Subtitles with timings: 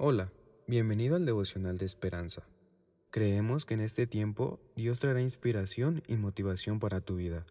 [0.00, 0.32] Hola,
[0.68, 2.46] bienvenido al devocional de esperanza.
[3.10, 7.44] Creemos que en este tiempo Dios traerá inspiración y motivación para tu vida.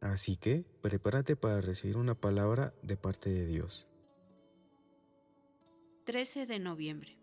[0.00, 3.86] Así que prepárate para recibir una palabra de parte de Dios.
[6.06, 7.16] 13 de noviembre.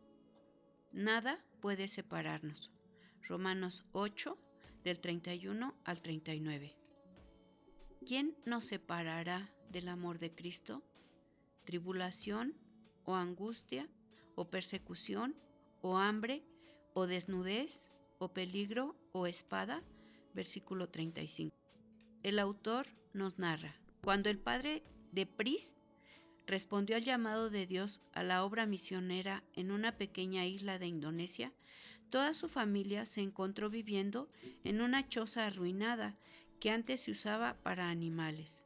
[0.93, 2.71] Nada puede separarnos.
[3.23, 4.37] Romanos 8,
[4.81, 6.73] del 31 al 39.
[8.05, 10.83] ¿Quién nos separará del amor de Cristo?
[11.65, 12.55] ¿Tribulación
[13.03, 13.89] o angustia
[14.37, 15.35] o persecución
[15.81, 16.45] o hambre
[16.93, 19.83] o desnudez o peligro o espada?
[20.33, 21.57] Versículo 35.
[22.23, 25.75] El autor nos narra, cuando el padre de Pris
[26.45, 31.51] respondió al llamado de Dios a la obra misionera en una pequeña isla de Indonesia,
[32.09, 34.29] toda su familia se encontró viviendo
[34.63, 36.15] en una choza arruinada
[36.59, 38.63] que antes se usaba para animales.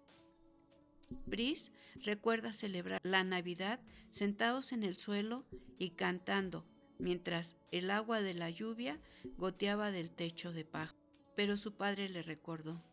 [1.25, 3.79] Brice recuerda celebrar la Navidad
[4.09, 5.45] sentados en el suelo
[5.77, 6.65] y cantando,
[6.97, 8.99] mientras el agua de la lluvia
[9.37, 10.95] goteaba del techo de paja.
[11.35, 12.83] Pero su padre le recordó,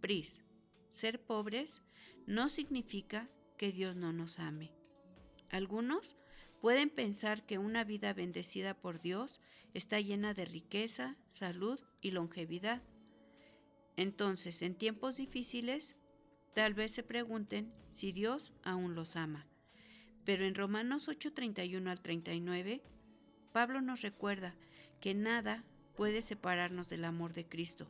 [0.00, 0.42] Brice,
[0.88, 1.82] ser pobres
[2.26, 4.72] no significa que Dios no nos ame.
[5.50, 6.16] Algunos
[6.60, 9.40] pueden pensar que una vida bendecida por Dios
[9.74, 12.82] está llena de riqueza, salud y longevidad.
[13.96, 15.96] Entonces, en tiempos difíciles,
[16.54, 19.46] tal vez se pregunten si Dios aún los ama.
[20.24, 22.82] Pero en Romanos 8:31 al 39,
[23.52, 24.54] Pablo nos recuerda
[25.00, 25.64] que nada
[25.96, 27.86] puede separarnos del amor de Cristo,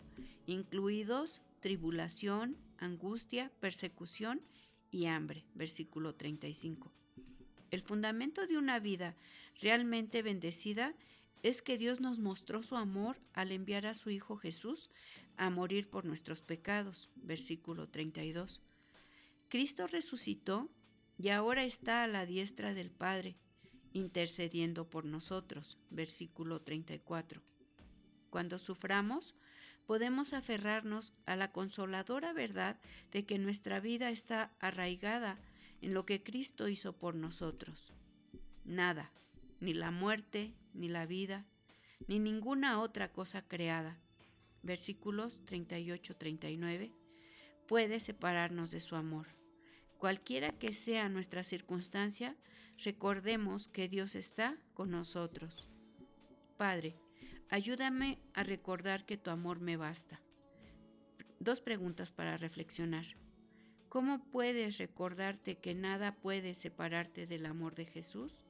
[0.47, 4.43] incluidos tribulación, angustia, persecución
[4.91, 5.45] y hambre.
[5.55, 6.93] Versículo 35.
[7.71, 9.17] El fundamento de una vida
[9.61, 10.95] realmente bendecida
[11.43, 14.91] es que Dios nos mostró su amor al enviar a su Hijo Jesús
[15.37, 17.11] a morir por nuestros pecados.
[17.17, 18.61] Versículo 32.
[19.49, 20.71] Cristo resucitó
[21.19, 23.37] y ahora está a la diestra del Padre,
[23.93, 25.79] intercediendo por nosotros.
[25.91, 27.43] Versículo 34.
[28.31, 29.35] Cuando suframos,
[29.87, 32.81] podemos aferrarnos a la consoladora verdad
[33.13, 35.39] de que nuestra vida está arraigada
[35.83, 37.93] en lo que Cristo hizo por nosotros.
[38.65, 39.13] Nada,
[39.61, 41.47] ni la muerte, ni la vida,
[42.07, 43.99] ni ninguna otra cosa creada,
[44.65, 46.93] versículos 38-39,
[47.67, 49.29] puede separarnos de su amor.
[49.99, 52.37] Cualquiera que sea nuestra circunstancia,
[52.79, 55.69] recordemos que Dios está con nosotros.
[56.57, 56.99] Padre,
[57.49, 60.21] ayúdame a recordar que tu amor me basta.
[61.39, 63.07] Dos preguntas para reflexionar.
[63.89, 68.43] ¿Cómo puedes recordarte que nada puede separarte del amor de Jesús?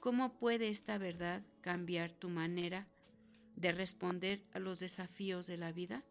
[0.00, 2.88] ¿Cómo puede esta verdad cambiar tu manera
[3.56, 6.04] de responder a los desafíos de la vida?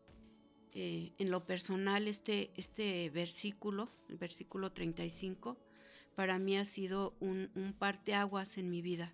[0.73, 5.57] Eh, en lo personal, este, este versículo, el versículo 35,
[6.15, 9.13] para mí ha sido un, un parteaguas en mi vida.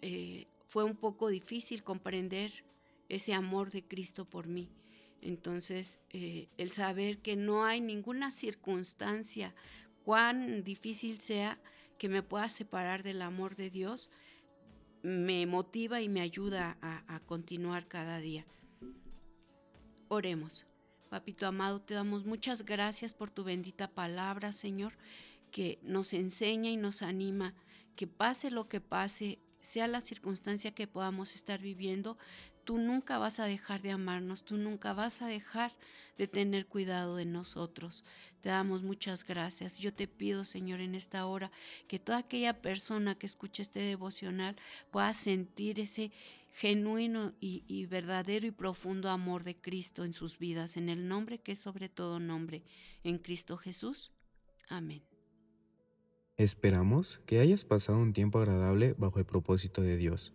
[0.00, 2.64] Eh, fue un poco difícil comprender
[3.08, 4.70] ese amor de Cristo por mí.
[5.20, 9.54] Entonces, eh, el saber que no hay ninguna circunstancia,
[10.04, 11.60] cuán difícil sea,
[11.98, 14.10] que me pueda separar del amor de Dios,
[15.02, 18.46] me motiva y me ayuda a, a continuar cada día.
[20.08, 20.66] Oremos.
[21.10, 24.92] Papito amado, te damos muchas gracias por tu bendita palabra, Señor,
[25.50, 27.54] que nos enseña y nos anima,
[27.96, 32.18] que pase lo que pase, sea la circunstancia que podamos estar viviendo,
[32.68, 35.72] tú nunca vas a dejar de amarnos, tú nunca vas a dejar
[36.18, 38.04] de tener cuidado de nosotros.
[38.42, 39.78] Te damos muchas gracias.
[39.78, 41.50] Yo te pido, Señor, en esta hora,
[41.86, 44.54] que toda aquella persona que escuche este devocional
[44.90, 46.12] pueda sentir ese
[46.52, 51.52] genuino y, verdadero y profundo amor de Cristo en sus vidas, en el nombre que
[51.52, 52.64] es sobre todo nombre,
[53.02, 54.12] en Cristo Jesús.
[54.68, 55.02] Amén.
[56.36, 60.34] Esperamos que hayas pasado un tiempo agradable bajo el propósito de Dios.